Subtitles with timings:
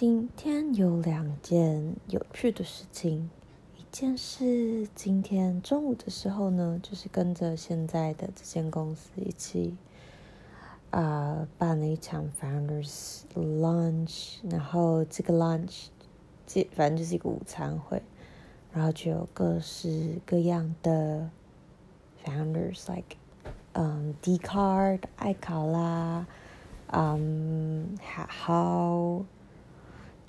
[0.00, 3.28] 今天有两件有趣的事情。
[3.76, 9.76] 一件事，今天中午的时候呢，就是跟着现在的这间公司一起
[10.92, 15.86] 啊、办了一场 Founders Lunch，然后这个 Lunch，
[16.46, 18.00] 这反正就是一个午餐会，
[18.72, 21.28] 然后就有各式各样的
[22.24, 23.16] Founders，like
[23.72, 26.24] 嗯 Dcard 爱考拉，
[26.86, 28.28] 嗯哈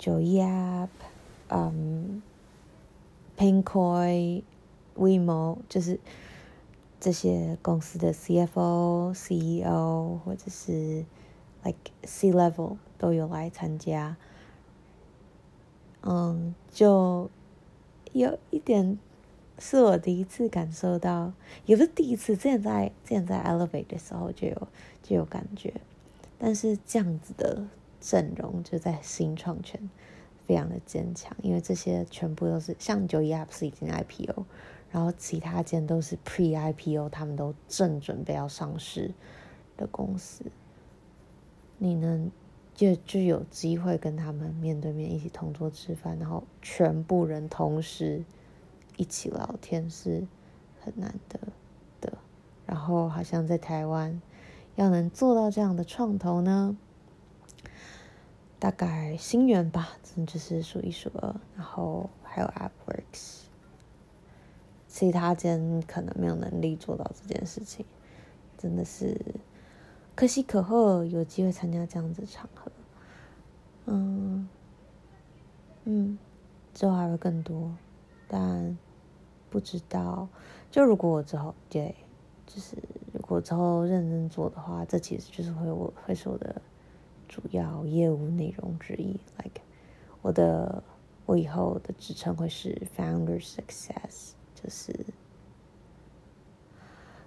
[0.00, 0.88] Joyup，
[1.48, 2.22] 嗯、
[3.36, 6.00] ，Pinkoi，WeMo，就是
[6.98, 11.04] 这些公司的 CFO、CEO 或者是
[11.62, 14.16] like C level 都有来参加。
[16.02, 17.28] 嗯，就
[18.12, 18.98] 有一点
[19.58, 21.34] 是我第一次感受到，
[21.66, 24.68] 也不是第一次，之前在之前在 Elevate 的时候就有
[25.02, 25.74] 就有感觉，
[26.38, 27.66] 但是这样子的。
[28.00, 29.90] 阵容就在新创圈
[30.46, 34.44] 非常的坚强，因为这些全部都是像 Joyup 已经 IPO，
[34.90, 39.12] 然后其他间都是 Pre IPO，他们都正准备要上市
[39.76, 40.44] 的公司。
[41.78, 42.30] 你能，
[42.74, 48.24] 就就有机会跟他们面对面一起同桌吃饭，然后全部人同时
[48.96, 50.26] 一起聊天是
[50.80, 51.38] 很难得
[52.00, 52.18] 的。
[52.66, 54.20] 然后好像在台湾
[54.76, 56.76] 要能做到这样的创投呢？
[58.60, 61.34] 大概新源吧，真的就是数一数二。
[61.56, 63.44] 然后还有 AppWorks，
[64.86, 67.86] 其他间可能没有能力做到这件事情，
[68.58, 69.18] 真的是
[70.14, 72.70] 可喜可贺，有机会参加这样子的场合。
[73.86, 74.46] 嗯
[75.84, 76.18] 嗯，
[76.74, 77.74] 之后还会更多，
[78.28, 78.76] 但
[79.48, 80.28] 不知道。
[80.70, 81.94] 就如果我之后对，
[82.46, 82.76] 就是
[83.14, 86.60] 如果之后认真做的话，这其实就是会我会说的。
[87.30, 89.62] 主要业务内容之一，like
[90.20, 90.82] 我的
[91.26, 94.92] 我以后的职称会是 Founder Success，就是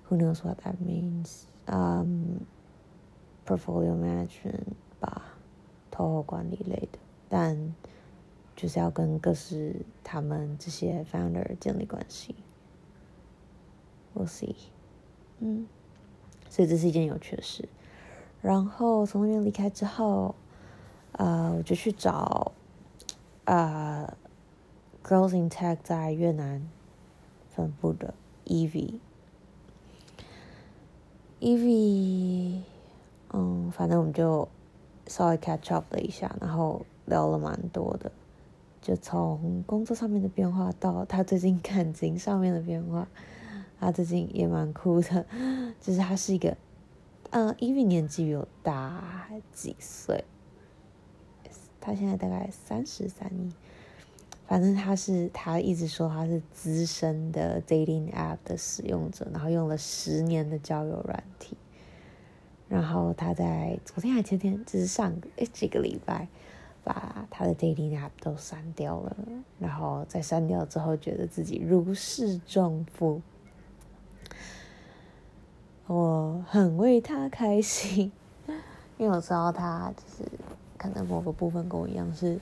[0.10, 1.44] Who knows what that means？
[1.68, 2.42] 嗯、
[3.48, 5.38] um,，Portfolio Management 吧，
[5.90, 7.00] 投后管理类的，
[7.30, 7.74] 但
[8.58, 12.36] 就是要跟各式他们这些 Founder 建立关系。
[14.14, 14.54] We'll see，
[15.40, 15.66] 嗯，
[16.50, 17.70] 所以这是一件有趣的事。
[18.44, 20.36] 然后从那边离开之后，
[21.14, 22.52] 呃，我就去找，
[23.46, 24.06] 呃
[25.02, 26.62] ，Girls in Tech 在越南
[27.56, 28.14] 分部的
[28.46, 29.00] Evie。
[31.40, 32.60] Evie，
[33.32, 34.46] 嗯，反正我们就
[35.08, 38.12] 稍微 catch up 了一下，然后聊了蛮多的，
[38.82, 43.08] 就从工作上面的变化到他最近感情上面的变化，
[43.80, 45.26] 他最近也蛮酷的，
[45.80, 46.58] 就是他是一个。
[47.36, 50.24] 嗯，因为年纪比我大几岁，
[51.82, 53.52] 他现在大概三十三一，
[54.46, 61.58] 反正他是他一直说他是资深的 dating app 的使用者，然后用了十年的交友软体，
[62.70, 66.28] 然后他在昨天还前天，就是上诶几个礼拜，
[66.84, 69.18] 把他的 dating app 都删掉了，
[69.58, 73.24] 然后在删掉之后，觉得自己如释重负。
[75.88, 78.10] 我很为他开心，
[78.98, 80.32] 因为我知道他就是
[80.78, 82.40] 可能某个部分跟我一样是，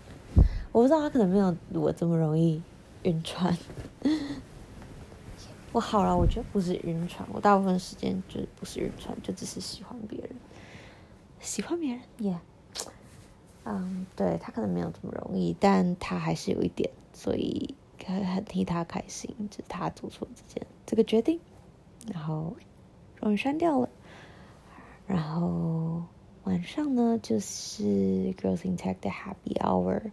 [0.71, 2.61] 我不知道他可能没有我这么容易
[3.03, 3.57] 晕船。
[5.73, 10.29] 我好了，我觉得不是晕船，我大部分时间就是不是晕船，就只是喜欢别人，
[11.39, 12.37] 喜欢别人，yeah。
[13.63, 17.73] 嗯，对，他可能没有这么容易，但他还是有一点，所以
[18.05, 21.39] 很很替他开心，就是他做出这件这个决定，
[22.13, 22.53] 然后。
[23.21, 23.87] 终于删掉了，
[25.05, 26.03] 然后
[26.43, 27.83] 晚上呢，就是
[28.33, 30.11] Girls in Tech 的 Happy Hour。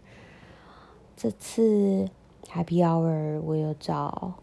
[1.16, 2.10] 这次
[2.44, 4.34] Happy Hour 我有找，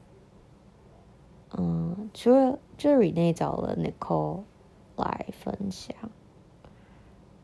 [1.55, 4.41] 嗯，除了 Jerry 那找了 Nicole
[4.97, 5.95] 来分享，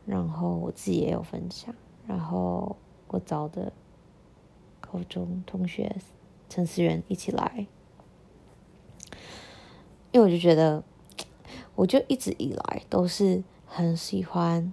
[0.04, 1.72] 然后我自己也有分享，
[2.08, 3.72] 然后我找的
[4.80, 5.94] 高中同学
[6.48, 7.68] 陈思源一起来，
[10.10, 10.82] 因为我就觉得。
[11.74, 14.72] 我就一直以来都是很喜欢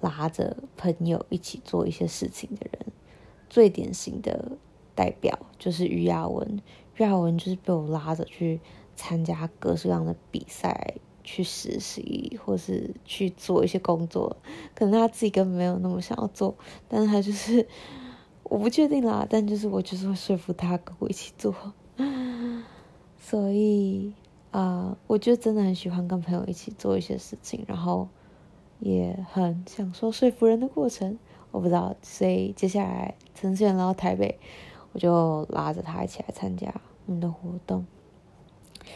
[0.00, 2.92] 拉着朋友一起做一些事情的人，
[3.48, 4.52] 最典型的
[4.94, 6.60] 代表就是于亚文。
[6.96, 8.60] 于亚文就是被我拉着去
[8.94, 10.94] 参加各式各样的比赛，
[11.24, 14.36] 去实习，或是去做一些工作。
[14.74, 16.54] 可能他自己根本没有那么想要做，
[16.88, 17.66] 但是他就是
[18.42, 19.26] 我不确定啦。
[19.28, 21.54] 但就是我就是会说服他跟我一起做，
[23.18, 24.12] 所以。
[24.56, 28.08] 啊我就真的很喜欢跟朋友一起做一些事情，然后
[28.78, 31.18] 也很享受说服人的过程。
[31.50, 34.38] 我不知道，所以接下来陈思远来到台北，
[34.92, 36.74] 我就拉着他一起来参加
[37.04, 37.84] 我们的活动。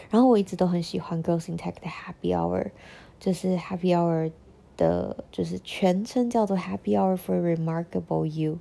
[0.09, 2.71] 然后我一直都很喜欢 Girls in Tech 的 Happy Hour，
[3.19, 4.33] 就是 Happy Hour
[4.79, 8.61] 的，就是全称叫做 Happy Hour for Remarkable You，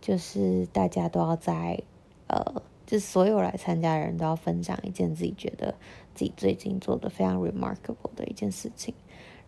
[0.00, 1.82] 就是大家都要在
[2.26, 5.74] 呃，就所有来参加的人都要分享一件自己觉得
[6.14, 8.94] 自己最近做的非常 remarkable 的一件事情，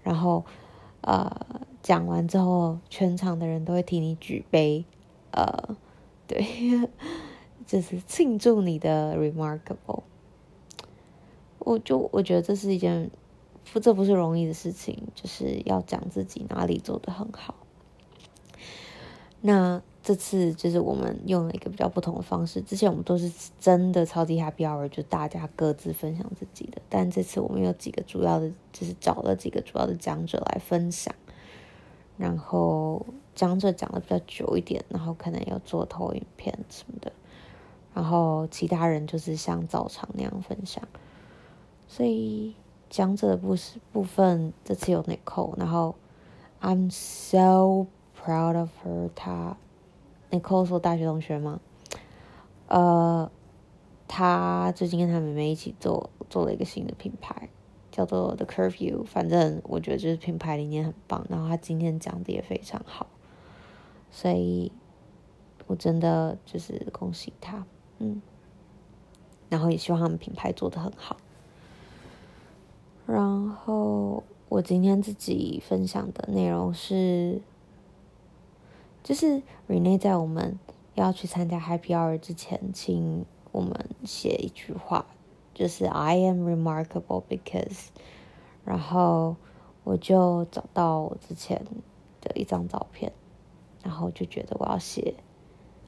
[0.03, 0.45] 然后
[1.01, 1.47] 呃
[1.83, 4.85] 讲完之后，全场的人都会替你举杯，
[5.31, 5.75] 呃，
[6.27, 6.47] 对，
[7.67, 10.03] 就是庆祝你的 remarkable。
[11.61, 13.11] 我就我觉得这是一件
[13.73, 17.55] 不，这不是容易的事情，就是要讲自己哪里做得很好。
[19.41, 23.31] 那这次就是我们用了一个比较不同的方式，之前我们都是
[23.61, 31.15] 真的超级 happy hour，就大家各自分享自己的，但这次我们有几个主要的，就是找了几个主要的讲者来分享，
[32.17, 33.05] 然后
[33.35, 37.13] 讲者讲的比较久一点，然后可能有做投影片什么的，
[37.93, 40.83] 然后其他人就是像早场那样分享。
[41.87, 42.55] 所以
[42.89, 43.55] 讲者的部
[43.93, 45.95] 部分，这次有 Nicole，然后
[46.63, 47.87] I'm so
[48.19, 49.59] proud of her 她。
[50.31, 51.61] 她 Nicole 是我大学同学吗，
[52.69, 53.31] 呃，
[54.07, 57.49] 他最近跟他妹妹一起做做了一个新的品牌，
[57.91, 59.05] 叫做 The Curfew。
[59.05, 63.07] 反正我觉得就是品牌理念很棒，然后他今天讲的也非常好，
[64.11, 64.71] 所以
[65.67, 67.65] 我真的就是恭喜他，
[67.99, 68.21] 嗯，
[69.49, 71.17] 然后也希望他们品牌做得很好。
[73.07, 77.41] 然后我今天自己分享的内容是，
[79.03, 80.59] 就是 Rene 在我们
[80.95, 83.73] 要去参加 Happy Hour 之前，请我们
[84.05, 85.07] 写一句话，
[85.55, 87.89] 就是 I am remarkable because，
[88.65, 89.37] 然后
[89.85, 91.65] 我就找到我之前
[92.21, 93.13] 的一张照片，
[93.83, 95.15] 然后就觉得我要写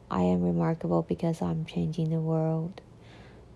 [0.08, 2.72] I am remarkable because I'm changing the world，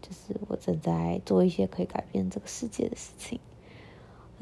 [0.02, 3.40] 就是我正在做一些可以改变这个世界的事情。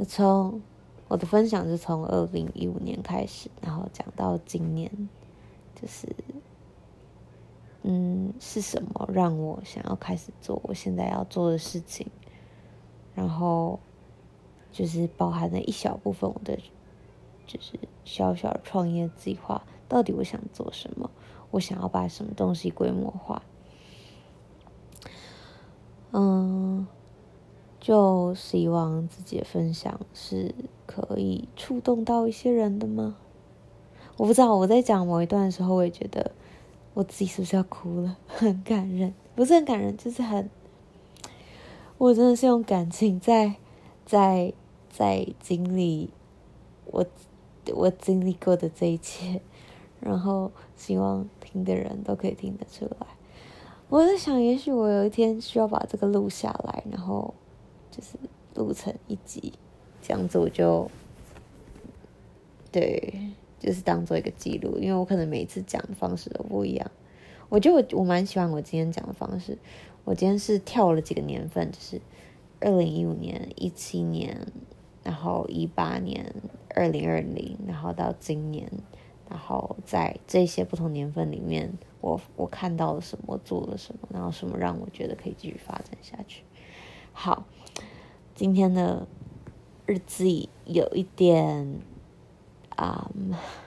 [0.08, 0.60] 从
[1.06, 4.90] 我的分享是从二零一五年开始，然后讲到今年，
[5.74, 6.08] 就是，
[7.82, 12.06] 嗯，是什么让我想要开始做我现在要做的事情，
[13.14, 13.78] 然后
[14.72, 16.58] 就是包含了一小部分我的，
[17.46, 21.10] 就是小小创业计划，到底我想做什么，
[21.50, 23.42] 我想要把什么东西规模化，
[26.12, 26.86] 嗯。
[28.34, 30.54] 希望自己的分享是
[30.86, 33.16] 可以触动到一些人的吗？
[34.16, 34.54] 我不知道。
[34.54, 36.32] 我在讲某一段的时候，我也觉得
[36.92, 38.16] 我自己是不是要哭了？
[38.28, 40.48] 很感人，不是很感人，就是很……
[41.98, 43.54] 我真的是用感情在
[44.04, 44.52] 在
[44.90, 46.10] 在经历
[46.86, 47.04] 我
[47.74, 49.40] 我经历过的这一切，
[50.00, 53.06] 然后希望听的人都可以听得出来。
[53.88, 57.34] 我在想，也许我有一天需要把这个录下来，然后。
[57.94, 58.18] 就是
[58.54, 59.52] 录成一集，
[60.02, 60.90] 这样子我就，
[62.72, 63.14] 对，
[63.60, 66.90] 就是当做一个记录，因为我可能每一次讲的方式都不一样。
[67.48, 69.56] 我觉得我我蛮喜欢我今天讲的方式。
[70.02, 72.00] 我今天是跳了几个年份，就是
[72.58, 74.36] 二零一五年、一七年，
[75.04, 76.34] 然后一八年、
[76.74, 78.68] 二零二零，然后到今年，
[79.30, 86.42] 然后在这些不同年份里面，我我看到了什么，做了什么，然后什么让我觉得可以继续发展下去。
[87.12, 87.46] 好。
[88.34, 89.06] 今天的
[89.86, 90.28] 日子
[90.64, 91.78] 有一点，
[92.70, 93.08] 啊、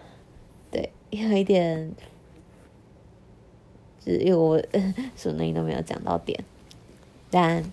[0.70, 1.94] 对，有一点，
[4.02, 4.62] 就是因为我
[5.16, 6.44] 什么东西都没有讲到点，
[7.32, 7.64] 但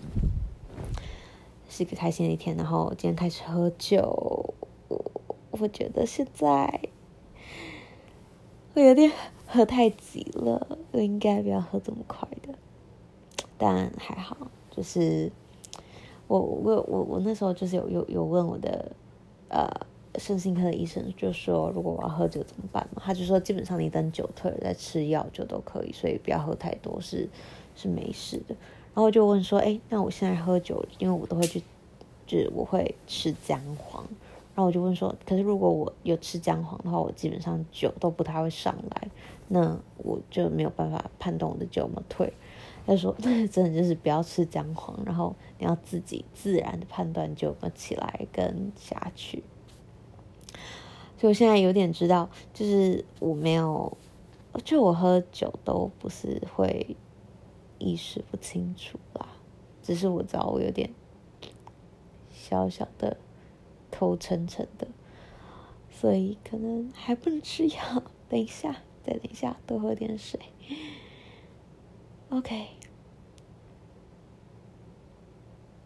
[1.68, 2.56] 是一个开心的一天。
[2.56, 4.54] 然后今天开始喝酒，
[4.86, 5.04] 我
[5.50, 6.80] 我觉得现在
[8.74, 9.10] 我有点
[9.48, 12.54] 喝太急了，我应该不要喝这么快的，
[13.58, 14.36] 但还好，
[14.70, 15.32] 就是。
[16.26, 18.93] 我我我我那时候就是有有有问我的
[19.49, 19.69] 呃
[20.19, 23.02] 身心科的医生，就说如果我要喝酒怎么办嘛？
[23.04, 27.28] 他就说基本上你等酒退了再吃药就都可以，所以不要喝太多是
[27.76, 28.54] 是没事的。
[28.95, 31.61] 然后就问说，哎，那我现在喝酒，因为我都会去，
[32.26, 34.04] 就是我会吃姜黄。
[34.54, 39.09] 然后我就问说，可是如果我有吃姜黄的话，我基本上酒都不太会上来，
[39.49, 42.33] 那我就没有办法判断我的酒有没有退。
[42.87, 49.43] 他说：“真的就是不要吃姜黄，然后你要自己自然的判断就起来跟下去。”
[51.17, 53.97] 所以我现在有点知道，就是我没有，
[54.64, 56.97] 就我喝酒都不是会
[57.79, 59.29] 意识不清楚啦，
[59.83, 60.91] 只是我知道我有点
[62.31, 63.17] 小小的
[63.91, 64.87] 头沉沉的，
[65.91, 68.03] 所以可能还不能吃药。
[68.29, 70.38] 等一下，再等一下，多喝点水。
[72.31, 72.66] OK，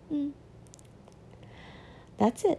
[0.09, 0.33] 嗯
[2.17, 2.59] ，That's it，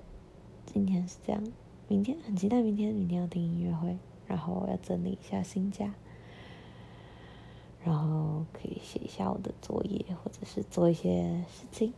[0.66, 1.44] 今天是这样。
[1.88, 5.96] 明天很期待，明天明天要听音乐会，然后要整理一下新家，
[7.84, 11.94] 然后可以写一下我的作业，或者是做一些事情。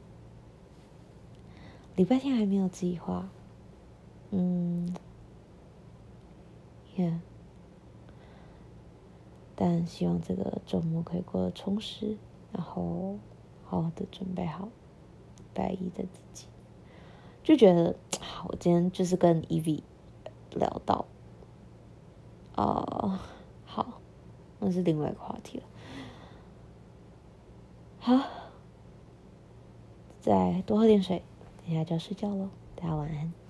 [1.98, 3.30] 礼拜天还没有计划，
[4.30, 4.96] 嗯
[6.96, 7.20] ，Yeah，
[9.64, 12.18] 但希望这个周末可以过得充实，
[12.52, 13.20] 然后
[13.64, 14.70] 好好的准备好
[15.38, 16.48] 礼拜一的自己。
[17.44, 19.84] 就觉得， 好，我今天就是跟 E V
[20.50, 21.06] 聊到，
[22.56, 23.20] 啊、呃，
[23.64, 24.02] 好，
[24.58, 25.64] 那是另外一个话题了。
[28.00, 28.20] 好，
[30.20, 31.22] 再多喝点水，
[31.64, 33.41] 等下就要睡觉喽，大家晚安。